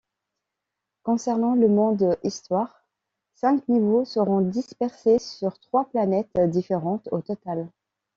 Concernant 1.03 1.53
le 1.53 1.67
mode 1.67 2.17
histoire, 2.23 2.83
cinq 3.35 3.67
niveaux 3.67 4.03
seront 4.03 4.41
dispersés 4.41 5.19
sur 5.19 5.59
trois 5.59 5.85
planètes 5.91 6.35
différentes 6.49 7.07
au 7.11 7.21
total. 7.21 7.69